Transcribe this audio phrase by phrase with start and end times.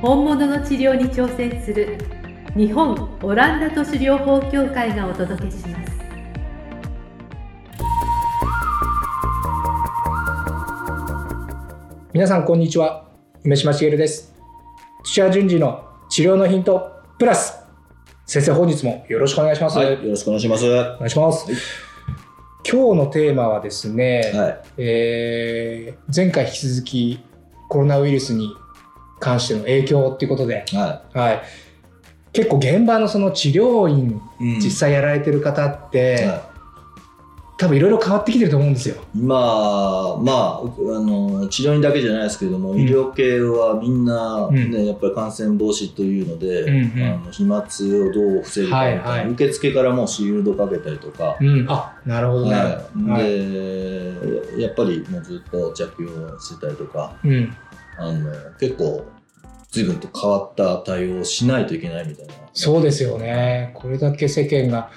[0.00, 1.98] 本物の治療に挑戦する
[2.56, 5.92] 日本オランダ都市療法協会がお届けします。
[12.12, 13.08] 皆さんこんにちは。
[13.42, 14.36] 梅島茂です。
[15.02, 17.58] 土屋順次の治療のヒントプラス。
[18.24, 20.64] 先生本日もよろしくお願いします、はい、よろしくお願いします。
[20.64, 21.46] お願いします、
[22.62, 24.60] 今日のテーマはですね、はい。
[24.76, 27.24] えー前回引き続き
[27.68, 28.54] コロナウイルスに
[29.18, 31.42] 関しての影響っていうことで、ははい、
[32.32, 34.62] 結構現場のその治療院い。
[34.62, 36.48] 実際やられてる方って、は
[37.58, 38.94] 多分いろいろ変わってきてると思うんですよ。
[39.16, 42.82] い、今、まあ、あの、治療院だけじゃないですけれども、うん。
[42.82, 44.70] 医療系はみんな、うん。
[44.70, 47.04] ね、やっぱり感染防止というので、うんうん。
[47.04, 49.30] あの飛沫をどう防ぐかみたいな、はいはい。
[49.30, 52.54] 受付からもうシールドかけたりとか、うん、あなるほどね。
[52.54, 53.10] はい。
[53.10, 53.22] はい。
[53.24, 57.56] で、やっぱりもうずっと着用してたりとか、うん、
[57.98, 59.04] あの、結構、
[59.84, 62.34] 随分と変わった対応をしないといけないみたいな。
[62.52, 63.72] そうですよね。
[63.74, 64.90] これだけ世間が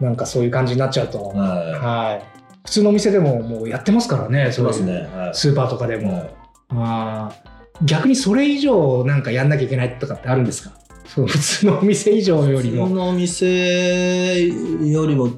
[0.00, 2.22] なんかそういう感じになっちゃうと、ははい。
[2.64, 4.92] 普通のお店でももうやってますからね、そういうますね。
[5.14, 5.34] はい。
[5.34, 6.12] スーパーとかでも。
[6.14, 6.30] はい
[6.70, 10.70] あー逆にそれ以上なんかやんなきゃいけないとかってあるんですか？
[11.06, 12.84] そう普通のお店以上よりも。
[12.84, 15.28] 普通のお店よりも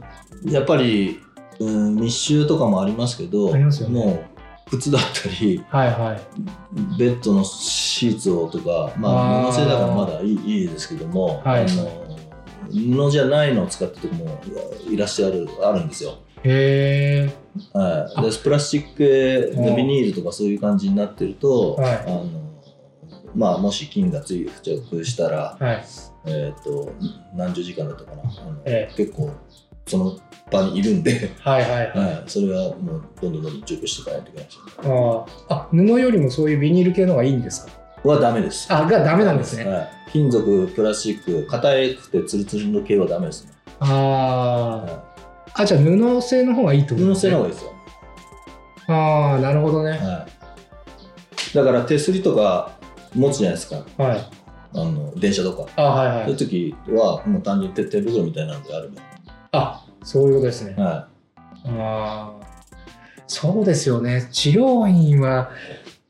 [0.44, 1.18] やっぱり、
[1.58, 4.24] うん、密集とかもありますけどありますよねもう
[4.70, 6.98] 靴だったりはいはい。
[6.98, 12.06] ベッドのシーツをとかまあ布製だからまだいいいいですけども、はいあの
[12.68, 14.40] 布じゃないのを使ってるとこも
[14.90, 16.18] いらっしゃるあるんですよ。
[16.42, 17.32] へえ。
[17.72, 22.24] はい、でプラスチックビニールとかそういう感じになってると、はいあの
[23.34, 25.84] まあ、もし菌がつい付着したら、はい。
[26.26, 26.92] えー、と
[27.34, 29.30] 何十時間だったかなあの、え結構
[29.86, 30.18] その
[30.50, 31.70] 場にいるんで、はいはい。
[31.70, 31.98] はい。
[31.98, 35.24] はい、それはもうどんどんどんどん除去していかないといけないしあー。
[35.48, 37.72] あ、布よりもそういうビニール系の方がいいんですか？
[38.04, 38.72] はダメです。
[38.72, 39.64] あ、がダメなんですね。
[39.64, 41.68] はい、金属プラスチック硬
[42.00, 44.76] くてツルツルの系はダメですね、ああ。
[44.82, 45.14] は
[45.54, 47.30] あ、じゃあ布製の方がいいってい、布ことですね。
[47.30, 47.72] 製の方がいいですよ、
[48.88, 49.90] ああ、なるほどね。
[49.90, 50.26] は
[51.52, 52.72] い、だから手すりとか
[53.14, 53.76] 持つじゃないですか。
[54.02, 54.30] はい。
[54.74, 56.24] あの電車とか、あはいはい。
[56.24, 58.88] そういう時はもう単純に手手袋みたいなのであれ
[59.56, 60.74] あ、そういうことですね。
[60.76, 61.08] ば、は
[61.64, 62.46] ああ。
[63.26, 64.28] そうですよね。
[64.32, 65.50] 治療院は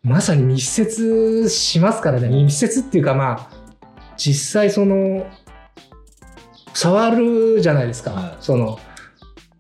[0.03, 2.29] まさに密接しますからね。
[2.29, 3.51] 密接っていうかまあ、
[4.17, 5.27] 実際その、
[6.75, 8.11] 触るじゃないですか。
[8.13, 8.79] はいその、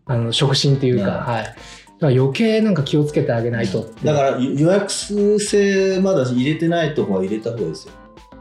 [0.05, 1.45] あの、触診っていうか、ははい。
[1.45, 7.95] だから余計なんか気をつけてあげないとだから予約制まだ入れてないとこは入れた方がいいですよ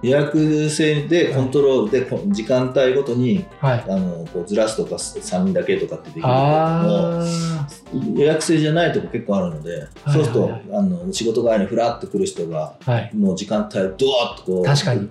[0.06, 3.84] 予約制でコントロールでこ時間帯ごとにはい。
[3.88, 7.26] あのこうずらすとか3人だけとかってできるけどもあ
[8.14, 12.92] 予約制じゃないとこ結構あるので、はいそうすると、はいあの仕事帰りにふらっと来る人があ。
[12.92, 13.12] はい。
[13.16, 15.10] もう時間帯ドワッとこう確かに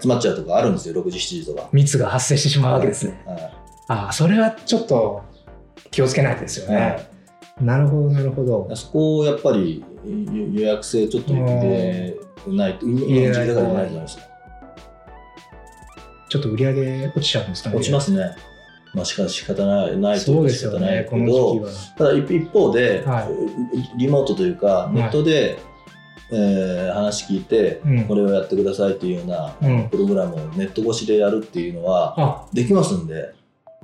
[0.00, 1.68] 集まっちゃうとかあるんですよ6時7時とか。
[1.72, 3.20] 密が発生してしまうわけですね。
[3.26, 3.52] はい
[3.88, 5.22] ああ、それはちょっと
[5.92, 6.76] 気をつけないとですよね。
[6.76, 7.08] はい
[7.60, 8.68] なるほど、なるほど。
[8.76, 12.14] そこをやっぱり予約制ちょっと入れ
[12.48, 14.24] ないと今入れないとの時代だからないじゃないですか
[16.28, 17.76] ちょっと売り上げ落ちちゃうんですかね。
[17.76, 18.36] 落ちますね。
[18.94, 21.70] まあしか仕方ないないという仕方ないけど、は。
[21.96, 23.28] ただ一一方で、は
[23.96, 25.58] リモートというかネットで、
[26.30, 33.34] えー話聞いて、うんこれをやってくださいっていうような、うんプログラムをネット越しでやるっていうのはあ、できますんで、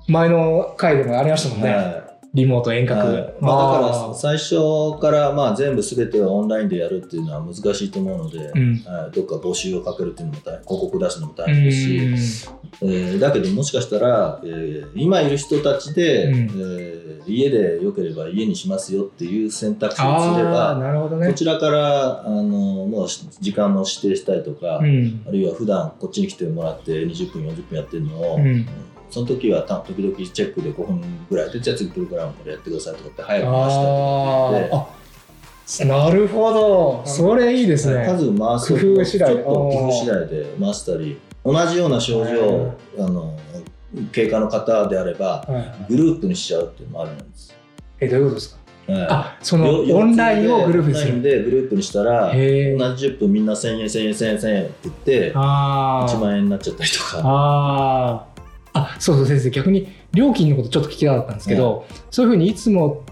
[0.08, 1.68] 前の回でもありましたもんね。
[1.68, 2.98] はいリモート遠隔。
[2.98, 8.82] はいまあ、だから最初からまあ全部全てをオンラインでやるっていうのは難しいと思うので、うん。
[8.84, 11.72] はい、どっか募集をかけるっていうのも大変広告出すのも大う変で
[12.16, 21.28] すし、んえーだけどもしかしたら、えー今いる人たちで、うんえー家でよければ家にしますよっていう選択肢をすればなるほどね。
[21.28, 23.08] こちらからあのもう
[23.40, 25.22] 時間も指定したりとか、うん。
[25.28, 28.66] あるいは普段こっちに来てもらって20分40分やってるのを、うん
[29.12, 31.00] その時はた時々チェックで5分
[31.30, 37.02] ぐらいでじゃあ次プログラムこれやってくださいとかって早く回したりとかああ、なるほど。
[37.04, 38.04] それいいですね。
[38.06, 39.34] 数回す工夫次第。
[39.34, 43.38] ちょっと工夫次第で回したり同じような症状、あの
[44.12, 45.44] 経過の方であれば
[45.88, 47.54] グループにしちゃうっていうのもあるんです。
[48.00, 48.54] え、どういうことです
[48.86, 48.92] か？
[48.92, 49.06] はい。
[49.10, 56.18] あそのよオンラインをグループにすオンラインるでグループにしたら、同じ10分みんな1000円、1000円、1000円、1000円って言って、1あー。
[56.18, 57.20] 万円になっちゃったりとか。
[57.22, 58.31] あー
[58.74, 63.04] あそうそう先生逆に料金のことちょっと聞きたかったんですけど、そういうふうにいつも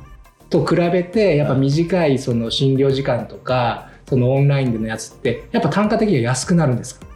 [0.48, 7.06] と比べてやっぱ短いその診療時間とかそのオンラインでのやつってやっぱ単価的には安くなるんですか？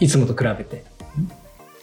[0.00, 0.84] いつもと比べて。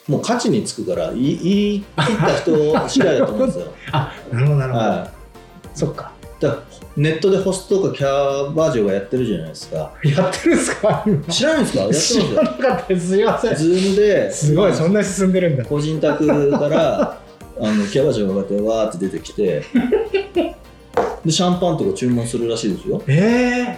[0.07, 3.68] もう価値につくから、言い切った人次第だと思うんですよ。
[3.94, 5.12] あなるほどなるほど、は
[5.75, 6.12] そっか。
[6.16, 6.19] い。
[6.40, 6.60] だ
[6.96, 9.94] ネットでホストとかキャバ嬢がやってるじゃないですか。
[10.04, 11.04] やってるんですか？
[11.06, 11.84] 今知らないんですか？
[11.84, 12.24] やってますよ。
[12.24, 12.50] 知らな。
[12.58, 13.08] かったです。
[13.10, 13.56] すいません。
[13.56, 15.66] ズームで、すごいそんなに進んでるんだ。
[15.66, 17.02] 個人宅から
[17.62, 19.64] あのキャバ嬢がこうやってわーって出てきて
[21.26, 23.02] でシャンパンとか注文するらしいですよ。
[23.08, 23.78] え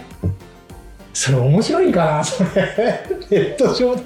[1.12, 2.24] それ面白いんかな？
[2.24, 2.48] それ。
[3.30, 4.02] ネット上で。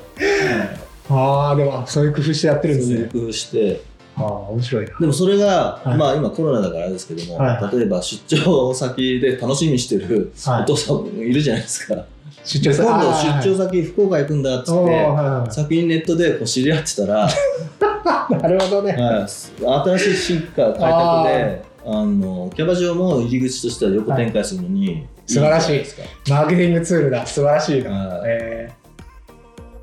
[1.08, 2.94] ああでもそういう工夫してやってるんですね。
[2.96, 3.82] そういう工夫して
[4.16, 4.98] ああ面白いな。
[4.98, 5.96] でもそれが、はい。
[5.96, 7.62] まあ今コロナだからあれですけども、はい。
[7.62, 10.62] はい例えば出張先で楽しみにしてるはい。
[10.62, 12.04] お父さんもいるじゃないですか、
[12.44, 18.92] 出で今度あ出張先福岡行くんだっつーって、はいは先にネットでこう知り合ってたら、い なるほどね。
[18.92, 25.84] はい、新しい進化開拓であのキャバ嬢も入り口としては横展開するのに、素晴らしい。
[26.30, 27.26] マーケティングツールだ。
[27.26, 28.22] 素晴らしいな、はい。
[28.26, 28.70] え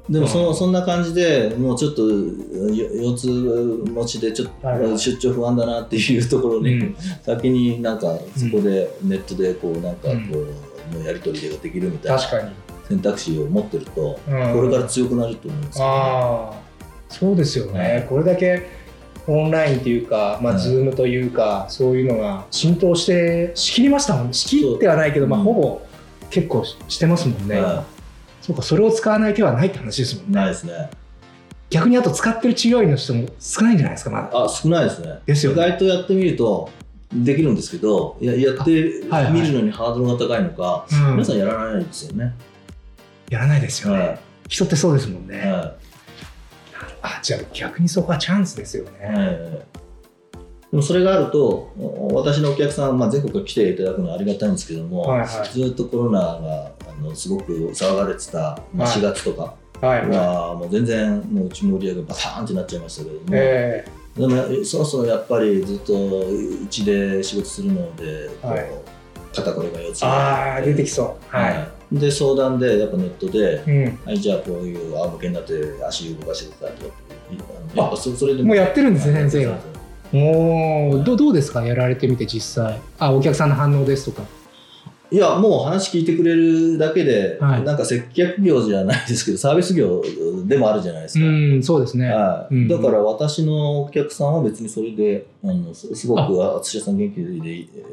[0.10, 0.56] でもその、うん。
[0.56, 6.96] そんな感じでもうちょっとよ腰痛持ちでちょっと出張不安だなっていうところに、うん。
[7.24, 10.98] 先になんかそこでネットでこうなんかこうん。
[10.98, 12.52] う、のやり取りができるみたいな確かに、
[12.90, 14.54] 選択肢を持ってると、うん。
[14.54, 16.54] これから強くなると思うんですよ、ああ
[17.10, 18.06] そうですよね、はい。
[18.08, 18.68] これだけ
[19.26, 20.62] オンラインというか、まあ、はい。
[20.62, 24.34] ズームというか、そういうのが浸透してしきりましたもんね。
[24.34, 25.82] しきってはないけど、まあ、うんほぼ
[26.30, 27.86] 結構ししてますもんね、は
[28.44, 30.90] そうかそれを使わない手はないって話ですもんい、ないねですね。
[31.70, 34.44] 逆にあと使ってる治療院の人も少ないんじゃないですかまだ。
[34.44, 35.20] あ少ないですね。
[35.26, 35.66] ですよね。
[35.66, 36.70] 意外とやってみると
[37.14, 41.12] できるんですけどややってはいはいみるのにハードルが高いのか、うん。
[41.14, 42.34] 皆さんやらないんですよね、
[43.30, 44.18] やらないですよね、は
[44.50, 45.76] 人ってそうですもんいね、は
[47.02, 49.38] あじゃあ逆にそこはチャンスですよね、いはい
[50.72, 51.72] でもそれがあると
[52.14, 55.28] 私のお客さん、まあ、全国から来ていただくのはありがたいんですけども、はいはい。
[55.50, 58.98] ずっとコロナがあのすごく騒がれてた、まあ、はい。
[59.00, 63.86] 4月とかはもう全然もううちの売り上げバターンってなっちゃいましたけども、え
[64.18, 68.72] でもそろそろやっぱりずっとうちで仕事するので、こうはい。
[69.36, 71.36] 肩こりが腰痛ー、ああ出てきそう。
[71.36, 74.00] はい、はい、で相談でやっぱネットで、うん。
[74.06, 75.54] はい、じゃあこういう仰向けになって
[75.88, 76.94] 足動かしてくださいとか
[77.74, 79.58] やっぱそそれでもうやってるんですねはい先生が
[80.14, 81.66] おおどどうですか？
[81.66, 82.80] やられてみて実際。
[83.00, 84.28] あお客さんの反応ですとか
[85.14, 87.64] いやもう話聞いてくれるだけで、はい。
[87.64, 90.02] なんか接客業じゃないですけどサービス業
[90.46, 92.56] でもあるじゃないですか、うんそうですね、はい。
[92.56, 92.68] うん。
[92.68, 96.60] だから私のお客さんは別にそれであのすすごくあ。
[96.60, 97.28] 土屋さん元気でえ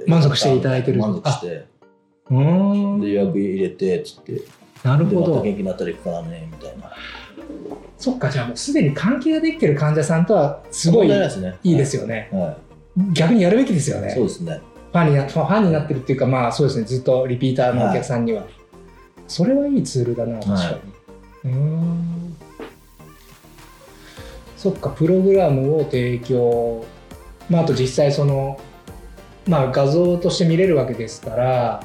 [0.06, 0.98] ー満足していただいてる。
[0.98, 1.66] 満足して
[2.30, 3.00] うーん。
[3.02, 4.40] で予約入れてっつって。
[4.82, 5.20] なるほど。
[5.20, 6.90] でまた元気になったら行くからねみたいな。
[7.98, 11.58] そっかじゃあもうすでに関係ができてる患者さんとはすごいいですね。
[11.62, 11.74] い。
[11.74, 12.56] いですよね、は
[12.96, 14.14] い、逆にやるべきですよはいね。
[14.14, 14.60] そうですね
[14.92, 18.44] ファンになファンになってるっていうかまあそうですねずっとリピーターのお客さんには、
[19.28, 20.78] それはいいツールだな確かに、は
[21.44, 22.36] うーん。
[24.56, 26.84] そっかプログラムを提供。
[27.48, 28.60] まああと実際その
[29.46, 31.82] まあ画像として見れるわけですから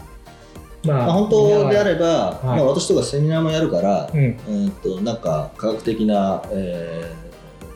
[0.86, 2.46] ままあ、本当であれば、はい。
[2.46, 4.20] まあ、私とかセミナーもやるから、うん。
[4.22, 7.26] えー、となんか科学的な、えー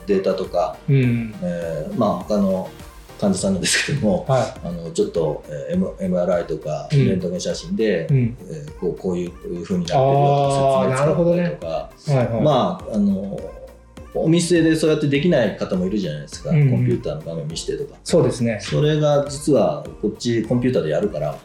[0.05, 1.35] データとか、うん。
[1.41, 2.69] えーまあ他の
[3.19, 7.07] 患者さんなんですけどもはあのちょっと、えー M- MRI とかうん。
[7.07, 8.37] レントゲン写真で、い、うん。
[8.49, 11.49] えーこうこういうふうになってるよとかなるほどね。
[11.59, 12.41] とか、はいはい。
[12.41, 13.39] まああの
[14.13, 16.61] お店でそうやってできない方もいるじゃないですか、うん。
[16.61, 17.99] うんコンピューターの画面見してとか。
[18.03, 18.59] そうですね。
[18.61, 21.37] それが実はこっちコンピューターでやるから、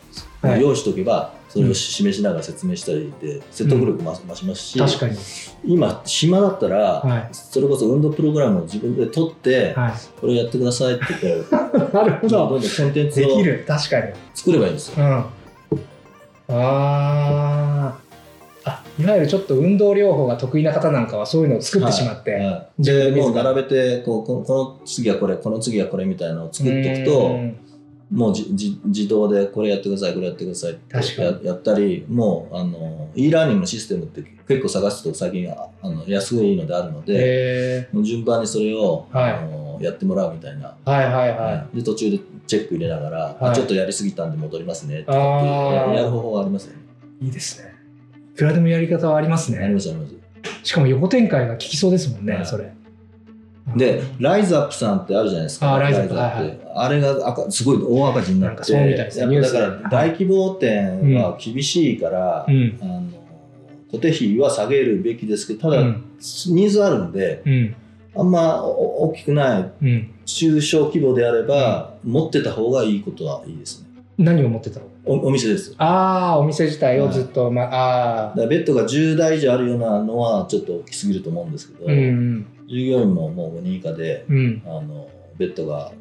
[0.43, 0.61] はい。
[0.61, 5.17] 用意しておけばそれを示しながら説明したりで説得力も増しますし、確かに。
[5.65, 7.29] 今暇だったら、はい。
[7.33, 9.93] それこそ運動プログラムを自分で取って、はい。
[10.21, 11.57] これやってくださいって言って
[11.93, 12.39] なるほど。
[12.39, 13.65] どんどんコンテンツをできる。
[13.69, 14.13] 確かに。
[14.35, 14.95] 作ればいいんですよ。
[14.99, 15.25] うん。
[16.49, 16.55] あー。
[17.95, 18.04] あ
[18.99, 22.69] いわゆるちょっと運動療法が得意な方なんかはそういうのを作ってしまって、はい。
[22.79, 27.59] 自分でもう並べてこうこの次はこれこの次はこれみたいなのを作っておくとうん。
[28.11, 39.33] もうじじ自動でこれやってくださいこれやってくださいってややったりもうあの e ラーニングのシステムって結構探すと最近ああの安いのであるので、へもう順番にそれを、はい。
[39.33, 41.31] あのやってもらうみたいな、ーはいはい。
[41.31, 43.51] はで途中でチェック入れながら、はい。
[43.51, 46.83] あちょっとやりすぎたんで戻りますねとかってやる方法はありますよね。
[47.23, 47.74] いいいですね
[48.35, 50.15] いくらでもやり方はありますありますあります。
[50.65, 52.73] しかも横展開が効きそうですもんね、はいそれ
[53.77, 55.75] で、ライズアップさんってあるじゃないですか。
[55.75, 56.67] あライズアップって。
[56.75, 62.79] あれが赤すごい大赤字になって、そうみたいですねだから大規模店は厳しいから、うん。
[62.83, 63.03] あの
[63.91, 66.05] 固定費は下げるべきですけど、ただ、うん
[66.49, 67.77] ニーズあるんで、うん。
[68.17, 69.73] あんま大きくない。
[70.27, 73.89] 中小規模であれば、持ってた方がいいことはいいですね。
[74.19, 74.87] 何を持ってたの？
[75.07, 75.75] おお店です。
[75.79, 82.47] ああ、お店自体をずっと、まあ、ああだからベッドが10台以上あるようなのはちょっと大きすぎると思うんですけど、うん。
[82.69, 84.63] 従業員ももう5人以下で、うん。
[84.65, 85.95] あのベッドがあの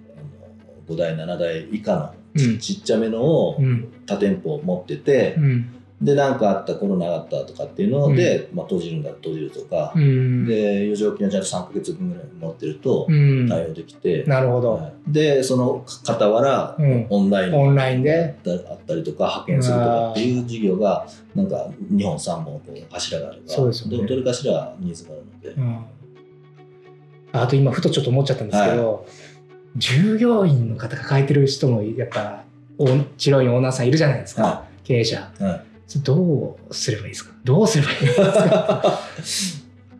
[0.87, 3.89] 5台7台以下のうんちっちゃめのをうん。
[4.05, 5.69] 多店舗持っててう、ん。
[6.01, 10.45] で何かあったコロナがあったとかっていうので、まあ、閉じるんだ閉じるとかう、ん。
[10.45, 13.47] で余剰金をちゃんと3ヶ月分ぐらい持ってるとうん。
[13.47, 14.73] 対応できて、なるほど。
[14.75, 18.35] はいでその傍ら、うんオンラインオンラインで？
[18.69, 25.85] あったりとか派遣するとかっていう事業がなんか2本3本柱があればそうですよねどどれかしらニーズがあるので、うん。
[27.33, 29.07] あと今、ふとちょっと思っちゃったんですけど、
[29.75, 32.43] 従業員の方抱えてる人も、やっぱ、
[32.77, 32.85] お
[33.17, 34.43] 治療院オーナーさんいるじゃないですか。
[34.43, 35.31] は経営者。
[35.39, 35.72] いはい
[36.03, 37.33] どうすればいいですか？
[37.43, 38.99] どうすればいいですか？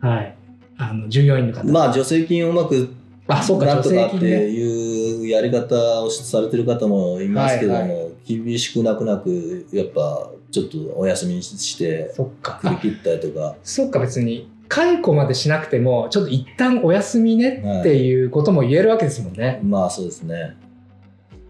[0.00, 0.34] はい。
[0.76, 1.64] あの、従業員の方。
[1.64, 2.88] まあ助成金をうまく
[3.26, 4.26] あ、そうか、なんとかって。
[4.26, 12.58] いうやり方をされてる方もいますけども、はい厳しくなくなくやっぱちょっとお休みにしてそっか。
[12.62, 19.60] 振り切ったりとかそっか、別に、解雇までしなくても、ちょっと一旦お休みねっていうことも言えるわけですもんね。
[19.62, 20.56] まあそうですね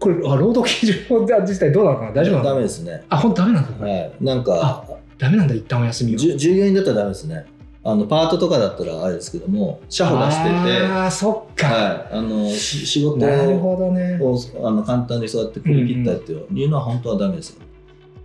[0.05, 2.11] これ、あ労働基準法自体どうなのかな？
[2.11, 6.17] 大丈夫なのダメですねあ、本当ダメなんだ、はいなんかダメなんだ、一旦お休みは。
[6.19, 7.45] じゅ従業員だったらダメですね
[7.83, 11.67] あのパートとかだったらあれですけども社保出しててああ、そっか。
[11.67, 14.17] はい、あのし仕事なるほどね。
[14.21, 17.61] をあの簡単にそうやって振り切ったりっていうのは本当はダメですよ。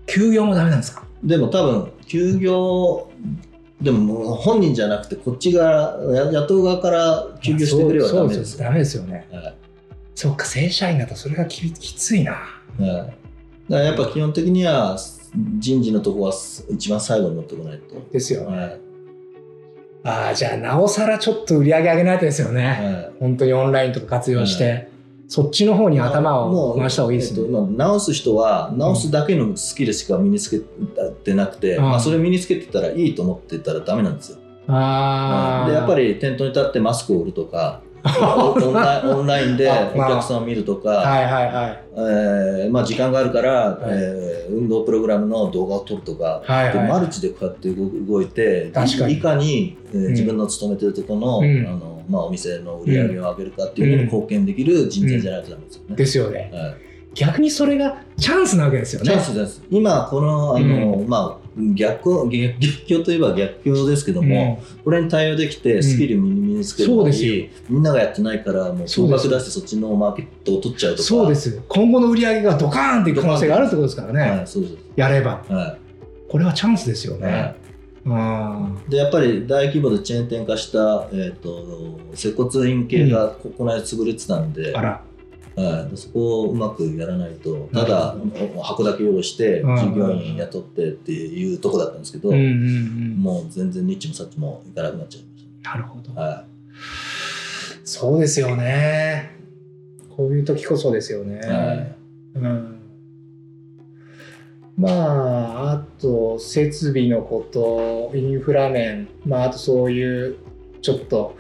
[0.07, 1.05] 休業もダメなんですか？
[1.23, 3.11] でも多分休業
[3.83, 8.65] でももう本人じゃなくてこっちがや雇う側から休業してくればダメですよ。
[8.65, 9.29] ダメですよね。
[9.31, 9.55] はい
[10.15, 12.33] そっか、正社員だとそれがききついな。
[12.33, 12.39] は
[12.79, 13.13] い、だか
[13.69, 14.97] らやっぱ基本的には
[15.59, 16.33] 人事のとこは
[16.71, 17.95] 一番最後に持ってこないと。
[18.13, 18.57] ですよね。
[18.57, 18.81] はい
[20.03, 22.67] ああ、じゃあ、なおさらちょっと売り上げ上げないとですよね。
[22.67, 24.89] はい本当にオンラインとか活用して、
[25.29, 27.41] そっちの方に頭を回した方がいいですね。
[27.41, 30.61] えっと今直す人は直すだけのスキルしか身につけ
[31.23, 34.39] てなくて、うんまあ、それ身につけてたらいいと思ってたらダメなんですよ。
[34.69, 35.69] ああ。
[35.69, 41.81] でやっぱり店頭に立ってマスクを売るとかオンライン オンラインでお客さんを見るとか、はいはいはい。
[41.97, 55.97] えーまあ、時間があるから、いえー運動プログラムの動画を撮るとか、はいはいでマルチでこうやって動動いて確かにいいかに、えーん自分の勤めてるところの,、うんあのまあ、お店の売り上げを上げるかっていうのに貢献できる人材じゃないとダメですよね。
[55.97, 56.51] ですよね。
[56.53, 56.75] はい
[57.15, 59.11] 逆にそれがチャンスなわけですよね。
[59.11, 59.63] チャンスです。
[59.69, 62.31] 今、この、あの、まあ、逆、逆
[62.61, 71.03] 逆境といえば逆境ですけども、これに対応できて、スキル身につけるのそうですよに、みんながやってないから、もう、総額出してそっちのマーケットを取っちゃうとか。
[71.03, 71.61] そうです。
[71.69, 74.21] 今後の売り上げがドカーンっていく可能性があるってことですからね。
[74.39, 74.77] はい、そうです。
[74.97, 75.43] やれば。
[75.49, 75.77] は
[76.29, 77.21] これはチャンスですよい。
[77.21, 77.27] ね。
[77.27, 77.55] は
[78.07, 85.03] あい、で、やっぱり大規模でチェーン店化した、えっ、と、接骨院系がここの間潰れてたんで、あら。
[85.57, 88.17] はい、そこをうまくやらないと、ただ、
[88.63, 93.17] 箱だけ用意して、うん従業員雇ってっていうとこだったんですけど、うんうんうん。
[93.17, 96.13] もう全然ニッチもサッチもいかなくなっちゃいましなるほど。
[96.13, 96.21] た。
[96.21, 96.45] は
[97.85, 99.37] そうですよね。
[100.17, 101.41] こういう時こそですよね。
[101.45, 101.47] い。
[101.49, 101.97] はい
[102.37, 102.77] うん
[104.77, 110.39] まあ、あと設備のこと、インフラ面、まあ、あとそういう
[110.81, 111.37] ちょっと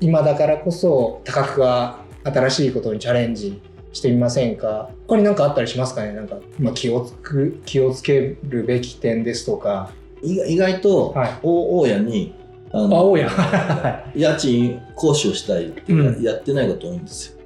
[0.00, 3.60] 今だからこそ多角が新しいことにチャレンジ
[3.92, 4.90] してみませんか？
[5.06, 6.12] 他に何かあったりしますかね？
[6.12, 9.90] なんか、まあ、気をつく気をつけるべき点ですとか。
[10.22, 12.34] 意外意外と、はい大大家に
[12.72, 13.28] ああ大家
[14.36, 17.36] 賃交渉したいってうんやってないこと多いんですよ。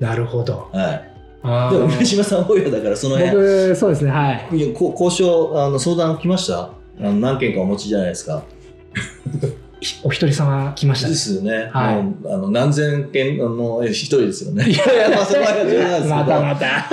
[0.00, 0.68] なるほど。
[0.72, 1.12] はい。
[1.42, 4.48] あでも、ー上島さん大家だから、その辺、僕、そうですね、はい。
[4.52, 6.60] 交渉、あの相談来ました？
[6.62, 6.72] あ
[7.02, 8.42] の何件かお持ちじゃないですか。
[10.02, 11.18] お一人様来ましたでね。
[11.18, 11.70] すよね。
[11.72, 14.68] はいあの何千件あのえ一人ですよね。
[14.68, 16.88] いやいや まあそこは冗談ですけどまたまた。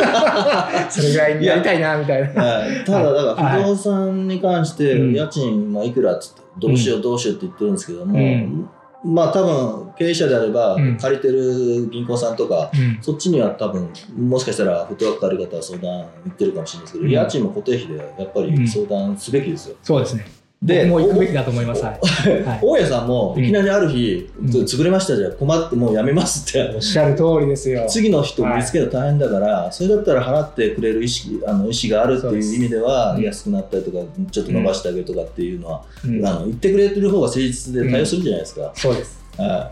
[0.91, 2.43] それぐらいにやりたいな、みたいな。
[2.43, 8.69] はい、ただ、だから不動産に関して、うん家賃、まあ、いくらっつって、どうしよう、どうしようって言ってるんですけども、うん
[9.03, 19.75] まあ、多分経営者であればうん、借りてる銀行さんとか、うんそっちには多分、もしかしたら、フットワークある方は相談行ってるかもしれないですけど、うん家賃も固定費でやっぱり相談すべきですよ。
[19.81, 20.25] そうですね。
[20.61, 21.83] で、もう行くべきだと思います。
[21.83, 22.43] はい。
[22.43, 22.59] はい。
[22.61, 24.49] 大家さんもいきなりある日、うん。
[24.49, 27.85] つ潰れましたじゃ困ってもうやめますって、おっしゃる通りですよ。
[27.89, 33.99] 次の人見つけるの大変だから、それだったら払ってくれる意識あの意思があるっていう意味では安くなったりとか
[34.31, 36.25] ちょっと伸ばしてあげるとかっていうのは、うん。
[36.25, 38.71] あの言ってくれてる方が誠実で対応するじゃないですか。
[38.75, 39.23] そうです。
[39.37, 39.71] は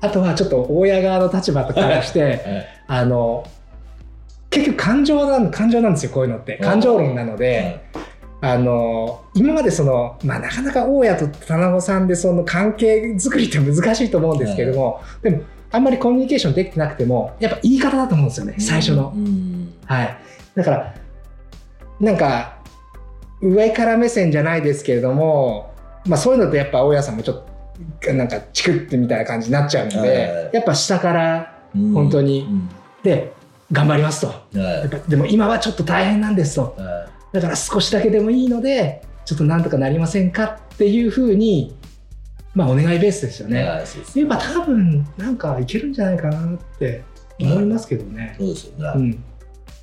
[0.00, 2.40] あとはちょっと親側の立場からして、 はい。
[2.88, 3.44] あの
[4.50, 6.58] 結局感情なん感情なんですよこういうのって。
[6.58, 7.80] 感情論なので、
[8.40, 15.42] あの今までその、まあ、なかなか大家と棚子さんでその関係作りって難しいと思うんですけれども、でも
[15.72, 19.12] あんまりコミュニケーションできてなくてもやっぱ言い方だと思うんですよね最初の。
[19.14, 20.18] うんはい、
[20.54, 20.94] だから
[22.00, 22.58] なんか
[23.40, 25.74] 上から目線じゃないですけれども、
[26.06, 27.44] まあ、そういうのってやっぱ大家さんもちょっ
[28.00, 30.50] となんかチクってみたいな感じになっちゃうので、はい。
[30.52, 32.42] やっぱ下からうん本当に。
[32.42, 32.68] うん。
[33.02, 33.32] で
[33.70, 34.28] 頑張りますと。
[34.28, 34.58] はい。
[34.58, 36.74] やっぱでも今はちょっと大変なんですと。
[36.76, 41.76] はだから少しだけでもいいのでちょっとなんとかなりませんかっていうふうに
[42.54, 43.64] まあお願いベースですよいね。
[43.64, 47.04] はいそうですやっぱ多分なんかいけるんじゃないかなって
[47.40, 48.34] 思いますけどね。
[48.38, 48.92] そうですよね。
[48.96, 49.18] うん、い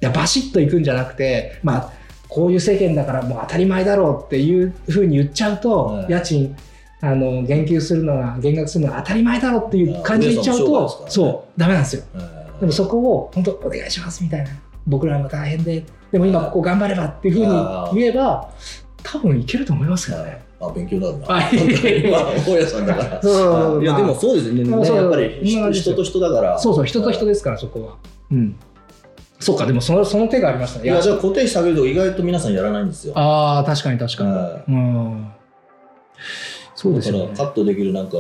[0.02, 1.94] やバシッといくんじゃなくてまあ
[2.28, 6.12] こういう世間だからもう当たり前だろうっていうふうに言っちゃうと、はい。
[6.12, 6.56] 家賃
[7.02, 11.12] あの言及するのが減額するのが当たり前だろうっていう感じで言っちゃうと、ね。
[11.12, 12.04] そうダメなんですよ。
[12.14, 12.22] は
[12.58, 12.60] い。
[12.60, 14.50] でもそこを本当お願いしますみたいな
[14.88, 18.50] 僕らも大変ででも今ここ頑張ればっていうふうに言えば
[19.04, 20.44] 多分いけると思いますけどね。
[20.60, 21.28] あ勉強になるな。
[21.28, 23.22] 大家さんだから。
[23.22, 24.70] そういやまあでもそうですね。
[24.70, 26.60] やっぱり今人人と人だから。
[26.60, 27.96] そうそう人と人ですからそこは。
[28.32, 28.56] うん
[29.38, 30.86] そうかでもそのその手がありましたね。
[30.86, 33.14] いやじゃあ固定費下げると意外と皆さんやらないんですよ。
[33.16, 34.30] ああ確かに確かに。
[34.32, 35.32] はうん
[36.74, 37.44] そうですよねカ。
[37.44, 38.18] ットできるなんか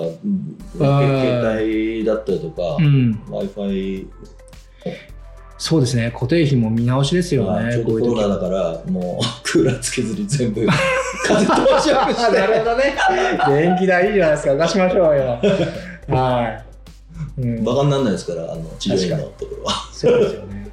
[0.77, 4.07] 携帯だったりとかう、ん、Wi-Fi
[5.57, 7.83] そうですね固定費も見直しですよね。
[7.83, 10.65] コロナだからもう クーラーつけずに全部
[11.25, 12.95] 風通しよくしなるてほどね。
[13.47, 14.55] 電気代いいじゃないですか。
[14.55, 15.39] 出しましょうよ。
[16.09, 16.65] はい。
[17.41, 19.74] うん、バカにならないですからあの治療院のところは。
[19.91, 20.65] そうですよね。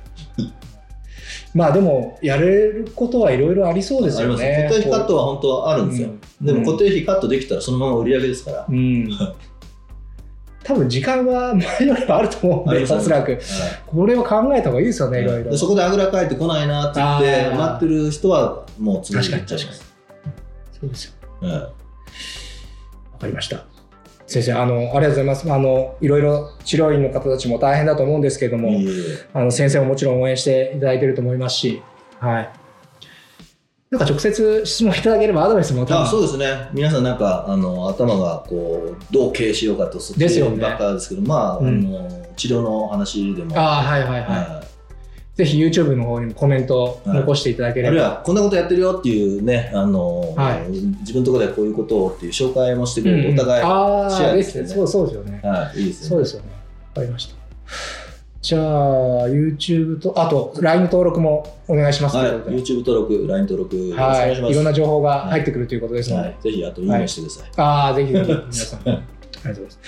[1.54, 4.68] まあでもやれることはいろいろありそうですよね。
[4.68, 6.08] 固定費カットは本当はあるんですよ。
[6.08, 8.66] うんでも固定費カットできたらそのまま売り上げですから。
[8.68, 9.08] うん。
[10.62, 13.32] うん多分時間は前よりもあると思うんで、おそらく。
[13.32, 13.40] はい
[13.86, 15.50] これを考えた方がいいですよね、いろいろ。
[15.50, 19.58] でそこであぐらかいてこないなって言って待ってる人はもう次に行っちゃ。
[19.58, 19.66] そ
[20.86, 21.12] うですよ。
[21.40, 21.70] はいわ
[23.20, 23.64] かりました。
[24.26, 25.52] 先生、あの、ありがとうございます。
[25.52, 28.70] あの、いろいろ治療院の方たちも大変だと思うんですけれども、
[29.34, 31.82] あの、先生ももちろん応援していただいていると思いますし、
[32.18, 32.50] はい。
[33.92, 44.22] なんか直接質問いただければアドバイスもあそうですね皆さんなんかあの頭がこうどう経営しようかとそっちばっかですけどまあ,、うんあの治療の話でもああ、はいはいはい。
[44.22, 44.62] は
[45.34, 48.10] ぜひ YouTube の方にもコメント残していただけい、あるいれば。
[48.10, 54.62] はこんなことやってるよっていうねあの、はい自分のところではこういうことをっていう紹介もしてくれる、うんお互い、ああ、シェアでですすね。
[54.64, 55.40] ねそうそうですよね。
[55.44, 56.48] はい、いいですよねそうですよね。
[56.94, 57.34] わかりました。
[58.42, 64.18] じゃあ、YouTube と、あと、LINE 登録もお願いしますはい YouTube 登録 LINE 登録はい。
[64.18, 68.80] 願いしますいろんな情報が入ってくるということですので、はい、ぜひあといいねしてくださいああ、ぜひぜひ、皆さん。
[68.88, 69.78] ありがとうございます。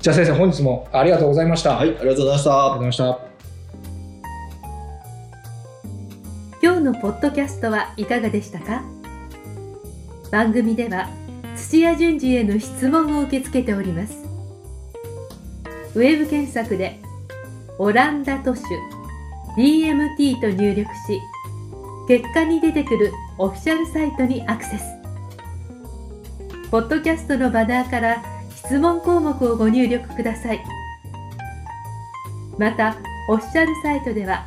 [0.00, 1.76] じゃあ先生、本日もありがとうございました。
[1.76, 3.18] はい、ありがとうございましたありがとうございました。
[6.62, 8.82] 今日のポッドキャストはいかがでしたか？
[10.30, 11.10] 番組では
[11.56, 14.14] 土屋順次への質問を受け付けております
[15.94, 16.98] ウェブ検索で
[17.78, 18.62] 「オランダ都市
[19.56, 21.20] DMT」と入力し
[22.08, 24.84] 結果に出てくるオフィシャルサイトにアクセス
[26.70, 28.22] ポッドキャストのバナーから
[28.54, 30.64] 質問項目をご入力ください
[32.58, 32.96] また
[33.28, 34.46] オフィシャルサイトでは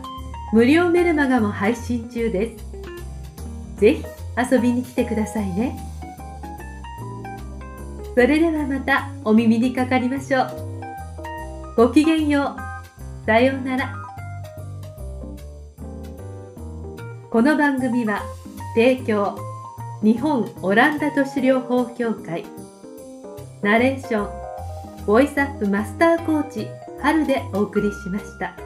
[0.52, 2.66] 無料メルマガも配信中です。
[3.78, 4.06] ぜひ
[4.52, 5.78] 遊びに来てくださいね。
[8.14, 10.50] それではまたお耳にかかりましょう。
[11.76, 12.65] ごきげんよう。
[13.26, 13.96] さようなら。
[17.32, 18.22] この番組は
[18.76, 19.38] 提供
[20.04, 22.46] 日本オランダ都市療法協会
[23.62, 24.28] ナレーショ
[25.04, 26.68] ンボイスアップマスターコーチ
[27.02, 28.65] 春でお送りしました。